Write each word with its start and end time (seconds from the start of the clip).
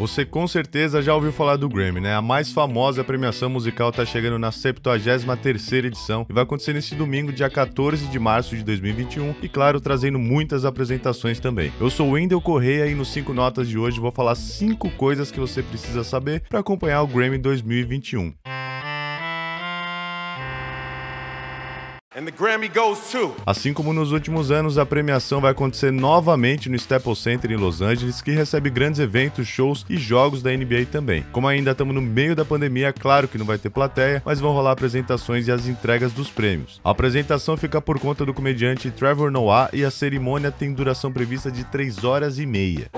Você 0.00 0.24
com 0.24 0.48
certeza 0.48 1.02
já 1.02 1.14
ouviu 1.14 1.30
falar 1.30 1.56
do 1.56 1.68
Grammy, 1.68 2.00
né? 2.00 2.14
A 2.14 2.22
mais 2.22 2.50
famosa 2.50 3.04
premiação 3.04 3.50
musical 3.50 3.90
está 3.90 4.02
chegando 4.02 4.38
na 4.38 4.48
73ª 4.48 5.84
edição 5.84 6.26
e 6.26 6.32
vai 6.32 6.42
acontecer 6.42 6.72
nesse 6.72 6.94
domingo, 6.94 7.30
dia 7.30 7.50
14 7.50 8.06
de 8.06 8.18
março 8.18 8.56
de 8.56 8.64
2021 8.64 9.34
e 9.42 9.48
claro, 9.48 9.78
trazendo 9.78 10.18
muitas 10.18 10.64
apresentações 10.64 11.38
também. 11.38 11.70
Eu 11.78 11.90
sou 11.90 12.12
Wendel 12.12 12.40
Correia 12.40 12.86
e 12.86 12.94
nos 12.94 13.12
5 13.12 13.34
notas 13.34 13.68
de 13.68 13.76
hoje 13.76 14.00
vou 14.00 14.10
falar 14.10 14.36
5 14.36 14.90
coisas 14.92 15.30
que 15.30 15.38
você 15.38 15.62
precisa 15.62 16.02
saber 16.02 16.44
para 16.48 16.60
acompanhar 16.60 17.02
o 17.02 17.06
Grammy 17.06 17.36
2021. 17.36 18.32
Assim 23.46 23.72
como 23.72 23.92
nos 23.92 24.12
últimos 24.12 24.50
anos, 24.50 24.78
a 24.78 24.84
premiação 24.84 25.40
vai 25.40 25.52
acontecer 25.52 25.90
novamente 25.90 26.68
no 26.68 26.76
Staples 26.76 27.18
Center 27.18 27.50
em 27.50 27.56
Los 27.56 27.80
Angeles, 27.80 28.20
que 28.20 28.30
recebe 28.30 28.70
grandes 28.70 29.00
eventos, 29.00 29.48
shows 29.48 29.86
e 29.88 29.96
jogos 29.96 30.42
da 30.42 30.50
NBA 30.50 30.86
também. 30.90 31.24
Como 31.32 31.48
ainda 31.48 31.70
estamos 31.70 31.94
no 31.94 32.02
meio 32.02 32.36
da 32.36 32.44
pandemia, 32.44 32.88
é 32.88 32.92
claro 32.92 33.28
que 33.28 33.38
não 33.38 33.46
vai 33.46 33.58
ter 33.58 33.70
plateia, 33.70 34.22
mas 34.24 34.40
vão 34.40 34.52
rolar 34.52 34.72
apresentações 34.72 35.48
e 35.48 35.52
as 35.52 35.66
entregas 35.66 36.12
dos 36.12 36.28
prêmios. 36.28 36.80
A 36.84 36.90
apresentação 36.90 37.56
fica 37.56 37.80
por 37.80 37.98
conta 37.98 38.24
do 38.24 38.34
comediante 38.34 38.90
Trevor 38.90 39.30
Noah 39.30 39.70
e 39.72 39.84
a 39.84 39.90
cerimônia 39.90 40.50
tem 40.50 40.72
duração 40.72 41.12
prevista 41.12 41.50
de 41.50 41.64
3 41.64 42.04
horas 42.04 42.38
e 42.38 42.46
meia. 42.46 42.90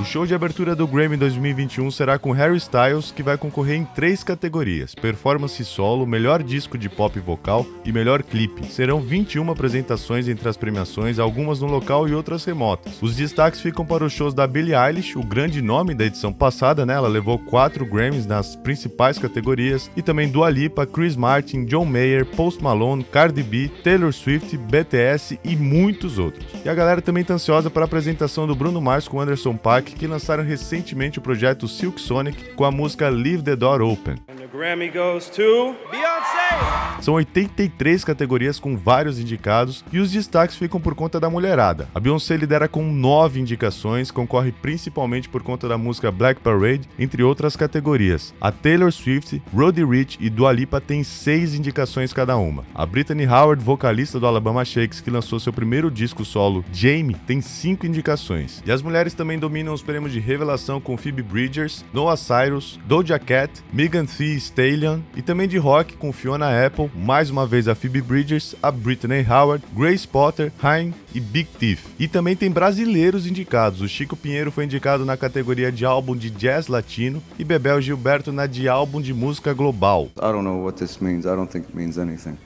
O 0.00 0.04
show 0.04 0.24
de 0.24 0.32
abertura 0.32 0.76
do 0.76 0.86
Grammy 0.86 1.16
2021 1.16 1.90
será 1.90 2.20
com 2.20 2.30
Harry 2.30 2.56
Styles, 2.56 3.10
que 3.10 3.20
vai 3.20 3.36
concorrer 3.36 3.76
em 3.76 3.84
três 3.84 4.22
categorias: 4.22 4.94
performance 4.94 5.64
solo, 5.64 6.06
melhor 6.06 6.40
disco 6.40 6.78
de 6.78 6.88
pop 6.88 7.18
vocal 7.18 7.66
e 7.84 7.90
melhor 7.90 8.22
clipe. 8.22 8.64
Serão 8.66 9.00
21 9.00 9.50
apresentações 9.50 10.28
entre 10.28 10.48
as 10.48 10.56
premiações, 10.56 11.18
algumas 11.18 11.60
no 11.60 11.66
local 11.66 12.08
e 12.08 12.14
outras 12.14 12.44
remotas. 12.44 13.02
Os 13.02 13.16
destaques 13.16 13.60
ficam 13.60 13.84
para 13.84 14.04
os 14.04 14.12
shows 14.12 14.32
da 14.32 14.46
Billie 14.46 14.72
Eilish, 14.72 15.18
o 15.18 15.22
grande 15.22 15.60
nome 15.60 15.94
da 15.94 16.04
edição 16.04 16.32
passada, 16.32 16.86
né? 16.86 16.94
Ela 16.94 17.08
levou 17.08 17.36
quatro 17.36 17.84
Grammys 17.84 18.24
nas 18.24 18.54
principais 18.54 19.18
categorias, 19.18 19.90
e 19.96 20.02
também 20.02 20.28
Dua 20.28 20.48
Lipa, 20.48 20.86
Chris 20.86 21.16
Martin, 21.16 21.64
John 21.64 21.84
Mayer, 21.84 22.24
Post 22.24 22.62
Malone, 22.62 23.02
Cardi 23.02 23.42
B, 23.42 23.68
Taylor 23.82 24.12
Swift, 24.12 24.56
BTS 24.56 25.40
e 25.42 25.56
muitos 25.56 26.20
outros. 26.20 26.46
E 26.64 26.68
a 26.68 26.74
galera 26.74 27.02
também 27.02 27.22
está 27.22 27.34
ansiosa 27.34 27.68
para 27.68 27.82
a 27.82 27.86
apresentação 27.86 28.46
do 28.46 28.54
Bruno 28.54 28.80
Mars 28.80 29.08
com 29.08 29.20
Anderson 29.20 29.56
Paak 29.56 29.87
que 29.94 30.06
lançaram 30.06 30.44
recentemente 30.44 31.18
o 31.18 31.22
projeto 31.22 31.68
Silk 31.68 32.00
Sonic 32.00 32.54
com 32.54 32.64
a 32.64 32.70
música 32.70 33.08
Leave 33.08 33.42
the 33.42 33.56
Door 33.56 33.82
Open. 33.82 34.16
Grammy 34.52 34.88
goes 34.88 35.28
to 35.30 35.76
Beyoncé. 35.90 36.87
São 37.00 37.14
83 37.14 38.04
categorias 38.04 38.58
com 38.58 38.76
vários 38.76 39.18
indicados 39.18 39.84
e 39.92 39.98
os 39.98 40.10
destaques 40.10 40.56
ficam 40.56 40.80
por 40.80 40.94
conta 40.94 41.20
da 41.20 41.30
mulherada. 41.30 41.88
A 41.94 42.00
Beyoncé 42.00 42.36
lidera 42.36 42.68
com 42.68 42.92
9 42.92 43.40
indicações, 43.40 44.10
concorre 44.10 44.52
principalmente 44.52 45.28
por 45.28 45.42
conta 45.42 45.68
da 45.68 45.78
música 45.78 46.10
Black 46.10 46.40
Parade, 46.40 46.88
entre 46.98 47.22
outras 47.22 47.56
categorias. 47.56 48.34
A 48.40 48.50
Taylor 48.50 48.92
Swift, 48.92 49.40
Roddy 49.54 49.84
Ricch 49.84 50.18
e 50.20 50.28
Dua 50.28 50.52
Lipa 50.52 50.80
têm 50.80 51.04
6 51.04 51.54
indicações 51.54 52.12
cada 52.12 52.36
uma. 52.36 52.64
A 52.74 52.84
Brittany 52.84 53.26
Howard, 53.26 53.62
vocalista 53.62 54.18
do 54.18 54.26
Alabama 54.26 54.64
Shakes, 54.64 55.00
que 55.00 55.10
lançou 55.10 55.38
seu 55.38 55.52
primeiro 55.52 55.90
disco 55.90 56.24
solo, 56.24 56.64
Jamie, 56.72 57.16
tem 57.26 57.40
5 57.40 57.86
indicações. 57.86 58.62
E 58.66 58.72
as 58.72 58.82
mulheres 58.82 59.14
também 59.14 59.38
dominam 59.38 59.72
os 59.72 59.82
prêmios 59.82 60.12
de 60.12 60.20
revelação 60.20 60.80
com 60.80 60.96
Phoebe 60.96 61.22
Bridgers, 61.22 61.84
Noah 61.92 62.16
Cyrus, 62.16 62.78
Doja 62.86 63.18
Cat, 63.18 63.62
Megan 63.72 64.04
Thee 64.04 64.36
Stallion 64.36 65.00
e 65.16 65.22
também 65.22 65.46
de 65.46 65.58
rock 65.58 65.96
com 65.96 66.12
Fiona 66.12 66.66
Apple, 66.66 66.87
mais 66.94 67.30
uma 67.30 67.46
vez 67.46 67.68
a 67.68 67.74
Phoebe 67.74 68.00
Bridgers, 68.00 68.54
a 68.62 68.70
Brittany 68.70 69.26
Howard, 69.28 69.64
Grace 69.76 70.06
Potter, 70.06 70.52
Haim 70.62 70.92
e 71.14 71.20
Big 71.20 71.48
Thief. 71.58 71.84
E 71.98 72.08
também 72.08 72.36
tem 72.36 72.50
brasileiros 72.50 73.26
indicados. 73.26 73.80
O 73.80 73.88
Chico 73.88 74.16
Pinheiro 74.16 74.50
foi 74.50 74.64
indicado 74.64 75.04
na 75.04 75.16
categoria 75.16 75.70
de 75.70 75.84
álbum 75.84 76.16
de 76.16 76.30
jazz 76.30 76.68
latino 76.68 77.22
e 77.38 77.44
Bebel 77.44 77.80
Gilberto 77.80 78.32
na 78.32 78.46
de 78.46 78.68
álbum 78.68 79.00
de 79.00 79.12
música 79.12 79.52
global. 79.52 80.08
I 80.16 80.20
don't 80.20 80.44
know 80.44 80.64
what 80.64 80.78
this 80.78 80.98
means. 80.98 81.24
I 81.24 81.34
don't 81.36 81.50
think 81.50 81.66
it 81.68 81.76
means 81.76 81.98
anything. 81.98 82.36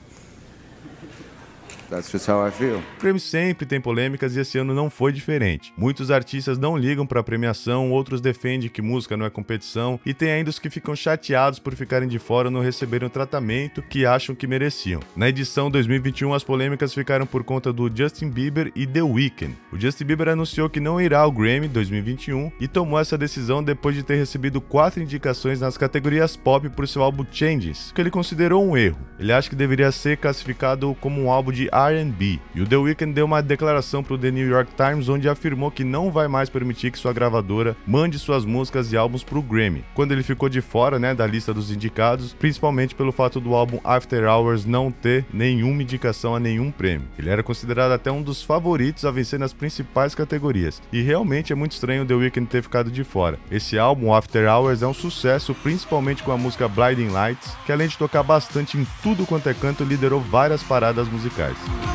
That's 1.93 2.11
just 2.11 2.27
how 2.27 2.47
I 2.47 2.49
feel. 2.49 2.77
O 2.77 2.99
prêmio 2.99 3.19
sempre 3.19 3.67
tem 3.67 3.79
polêmicas 3.79 4.35
e 4.35 4.39
esse 4.39 4.57
ano 4.57 4.73
não 4.73 4.89
foi 4.89 5.11
diferente. 5.11 5.71
Muitos 5.77 6.09
artistas 6.09 6.57
não 6.57 6.75
ligam 6.75 7.05
para 7.05 7.19
a 7.19 7.23
premiação, 7.23 7.91
outros 7.91 8.19
defendem 8.19 8.67
que 8.67 8.81
música 8.81 9.15
não 9.15 9.27
é 9.27 9.29
competição 9.29 9.99
e 10.03 10.11
tem 10.11 10.31
ainda 10.31 10.49
os 10.49 10.57
que 10.57 10.71
ficam 10.71 10.95
chateados 10.95 11.59
por 11.59 11.75
ficarem 11.75 12.07
de 12.07 12.17
fora 12.17 12.47
ou 12.47 12.51
não 12.51 12.61
receberem 12.61 13.07
o 13.07 13.11
tratamento 13.11 13.83
que 13.83 14.07
acham 14.07 14.33
que 14.33 14.47
mereciam. 14.47 15.01
Na 15.15 15.29
edição 15.29 15.69
2021, 15.69 16.33
as 16.33 16.43
polêmicas 16.43 16.95
ficaram 16.95 17.27
por 17.27 17.43
conta 17.43 17.71
do 17.71 17.91
Justin 17.95 18.29
Bieber 18.29 18.71
e 18.75 18.87
The 18.87 19.03
Weeknd. 19.03 19.55
O 19.71 19.79
Justin 19.79 20.05
Bieber 20.05 20.29
anunciou 20.29 20.67
que 20.67 20.79
não 20.79 20.99
irá 20.99 21.19
ao 21.19 21.31
Grammy 21.31 21.67
2021 21.67 22.53
e 22.59 22.67
tomou 22.67 22.99
essa 22.99 23.17
decisão 23.17 23.63
depois 23.63 23.95
de 23.95 24.01
ter 24.01 24.15
recebido 24.15 24.59
quatro 24.59 25.03
indicações 25.03 25.61
nas 25.61 25.77
categorias 25.77 26.35
pop 26.35 26.67
por 26.69 26.87
seu 26.87 27.03
álbum 27.03 27.23
Changes, 27.31 27.91
que 27.93 28.01
ele 28.01 28.09
considerou 28.09 28.65
um 28.65 28.75
erro. 28.75 28.97
Ele 29.19 29.31
acha 29.31 29.49
que 29.49 29.55
deveria 29.55 29.91
ser 29.91 30.17
classificado 30.17 30.95
como 30.99 31.21
um 31.21 31.29
álbum 31.29 31.51
de 31.51 31.69
R&B. 31.89 32.39
E 32.55 32.61
o 32.61 32.67
The 32.67 32.77
Weeknd 32.77 33.13
deu 33.13 33.25
uma 33.25 33.41
declaração 33.41 34.03
para 34.03 34.13
o 34.13 34.17
The 34.17 34.31
New 34.31 34.47
York 34.47 34.71
Times 34.75 35.09
onde 35.09 35.29
afirmou 35.29 35.71
que 35.71 35.83
não 35.83 36.11
vai 36.11 36.27
mais 36.27 36.49
permitir 36.49 36.91
que 36.91 36.99
sua 36.99 37.13
gravadora 37.13 37.75
mande 37.85 38.19
suas 38.19 38.45
músicas 38.45 38.91
e 38.91 38.97
álbuns 38.97 39.23
para 39.23 39.37
o 39.37 39.41
Grammy. 39.41 39.83
Quando 39.93 40.11
ele 40.11 40.23
ficou 40.23 40.49
de 40.49 40.61
fora, 40.61 40.99
né, 40.99 41.13
da 41.13 41.27
lista 41.27 41.53
dos 41.53 41.71
indicados, 41.71 42.33
principalmente 42.33 42.95
pelo 42.95 43.11
fato 43.11 43.39
do 43.39 43.53
álbum 43.53 43.79
After 43.83 44.23
Hours 44.25 44.65
não 44.65 44.91
ter 44.91 45.25
nenhuma 45.33 45.81
indicação 45.81 46.35
a 46.35 46.39
nenhum 46.39 46.71
prêmio. 46.71 47.07
Ele 47.17 47.29
era 47.29 47.43
considerado 47.43 47.91
até 47.91 48.11
um 48.11 48.21
dos 48.21 48.41
favoritos 48.41 49.05
a 49.05 49.11
vencer 49.11 49.39
nas 49.39 49.53
principais 49.53 50.15
categorias. 50.15 50.81
E 50.91 51.01
realmente 51.01 51.51
é 51.51 51.55
muito 51.55 51.73
estranho 51.73 52.03
o 52.03 52.05
The 52.05 52.13
Weeknd 52.13 52.47
ter 52.47 52.63
ficado 52.63 52.91
de 52.91 53.03
fora. 53.03 53.39
Esse 53.51 53.77
álbum 53.77 54.13
After 54.13 54.47
Hours 54.47 54.81
é 54.81 54.87
um 54.87 54.93
sucesso, 54.93 55.53
principalmente 55.55 56.23
com 56.23 56.31
a 56.31 56.37
música 56.37 56.67
Blinding 56.67 57.09
Lights, 57.09 57.55
que 57.65 57.71
além 57.71 57.87
de 57.87 57.97
tocar 57.97 58.23
bastante 58.23 58.77
em 58.77 58.85
tudo 59.01 59.25
quanto 59.25 59.49
é 59.49 59.53
canto, 59.53 59.83
liderou 59.83 60.19
várias 60.19 60.63
paradas 60.63 61.07
musicais. 61.07 61.57
Yes. 61.65 61.92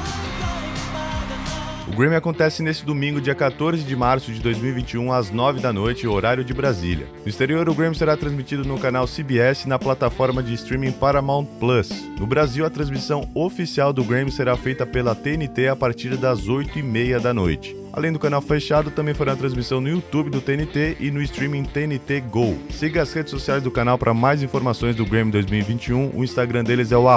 O 1.89 1.97
Grammy 1.97 2.17
acontece 2.17 2.63
nesse 2.63 2.85
domingo, 2.85 3.19
dia 3.19 3.35
14 3.35 3.83
de 3.83 3.97
março 3.97 4.31
de 4.31 4.41
2021, 4.41 5.11
às 5.11 5.31
9 5.31 5.59
da 5.59 5.73
noite, 5.73 6.07
horário 6.07 6.45
de 6.45 6.53
Brasília. 6.53 7.07
No 7.23 7.29
exterior, 7.29 7.67
o 7.67 7.75
Grammy 7.75 7.97
será 7.97 8.15
transmitido 8.15 8.63
no 8.63 8.79
canal 8.79 9.07
CBS 9.07 9.65
na 9.65 9.79
plataforma 9.79 10.43
de 10.43 10.53
streaming 10.53 10.93
Paramount 10.93 11.47
Plus. 11.59 11.89
No 12.21 12.27
Brasil, 12.27 12.67
a 12.67 12.71
transmissão 12.71 13.29
oficial 13.35 13.91
do 13.93 14.05
Grammy 14.05 14.31
será 14.31 14.55
feita 14.55 14.85
pela 14.85 15.15
TNT 15.15 15.69
a 15.69 15.75
partir 15.75 16.15
das 16.19 16.47
8h30 16.47 17.21
da 17.21 17.33
noite. 17.33 17.75
Além 17.91 18.13
do 18.13 18.19
canal 18.19 18.43
fechado, 18.43 18.91
também 18.91 19.15
fará 19.15 19.35
transmissão 19.35 19.81
no 19.81 19.89
YouTube 19.89 20.29
do 20.29 20.43
TNT 20.43 20.99
e 21.01 21.11
no 21.11 21.23
streaming 21.23 21.65
TNT 21.65 22.21
Go. 22.21 22.57
Siga 22.71 23.01
as 23.01 23.13
redes 23.15 23.31
sociais 23.31 23.63
do 23.63 23.71
canal 23.71 23.97
para 23.97 24.13
mais 24.13 24.43
informações 24.43 24.95
do 24.95 25.07
Grammy 25.07 25.33
2021. 25.33 26.11
O 26.15 26.23
Instagram 26.23 26.65
deles 26.65 26.93
é 26.93 26.97
o 26.99 27.09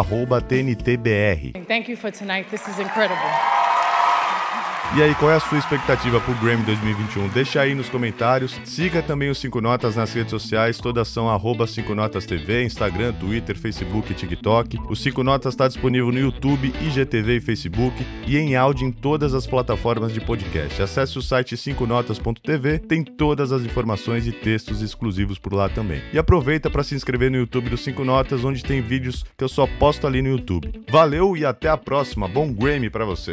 TNTBR. 0.47 1.51
Thank 1.67 1.91
you 1.91 1.97
for 1.97 2.09
tonight. 2.09 2.49
This 2.49 2.65
is 2.67 2.79
incredible. 2.79 3.19
E 4.93 5.01
aí, 5.01 5.15
qual 5.15 5.31
é 5.31 5.35
a 5.35 5.39
sua 5.39 5.57
expectativa 5.57 6.19
pro 6.19 6.35
Grammy 6.35 6.65
2021? 6.65 7.29
Deixa 7.29 7.61
aí 7.61 7.73
nos 7.73 7.87
comentários. 7.87 8.59
Siga 8.65 9.01
também 9.01 9.29
os 9.29 9.37
5 9.37 9.61
Notas 9.61 9.95
nas 9.95 10.11
redes 10.11 10.31
sociais, 10.31 10.79
todas 10.79 11.07
são 11.07 11.29
arroba 11.29 11.65
5 11.65 11.95
Notas 11.95 12.25
TV, 12.25 12.65
Instagram, 12.65 13.13
Twitter, 13.13 13.57
Facebook 13.57 14.11
e 14.11 14.15
TikTok. 14.15 14.77
O 14.89 14.95
5 14.95 15.23
Notas 15.23 15.53
está 15.53 15.65
disponível 15.65 16.11
no 16.11 16.19
YouTube, 16.19 16.73
IGTV 16.81 17.37
e 17.37 17.39
Facebook 17.39 18.05
e 18.27 18.37
em 18.37 18.57
áudio 18.57 18.85
em 18.85 18.91
todas 18.91 19.33
as 19.33 19.47
plataformas 19.47 20.11
de 20.11 20.19
podcast. 20.19 20.81
Acesse 20.81 21.17
o 21.17 21.21
site 21.21 21.55
5notas.tv, 21.55 22.79
tem 22.79 23.01
todas 23.01 23.53
as 23.53 23.61
informações 23.61 24.27
e 24.27 24.33
textos 24.33 24.81
exclusivos 24.81 25.39
por 25.39 25.53
lá 25.53 25.69
também. 25.69 26.01
E 26.11 26.19
aproveita 26.19 26.69
para 26.69 26.83
se 26.83 26.95
inscrever 26.95 27.31
no 27.31 27.37
YouTube 27.37 27.69
do 27.69 27.77
5 27.77 28.03
Notas, 28.03 28.43
onde 28.43 28.61
tem 28.61 28.81
vídeos 28.81 29.23
que 29.37 29.43
eu 29.45 29.49
só 29.49 29.65
posto 29.79 30.05
ali 30.05 30.21
no 30.21 30.27
YouTube. 30.27 30.83
Valeu 30.89 31.37
e 31.37 31.45
até 31.45 31.69
a 31.69 31.77
próxima. 31.77 32.27
Bom 32.27 32.51
Grammy 32.51 32.89
para 32.89 33.05
você. 33.05 33.29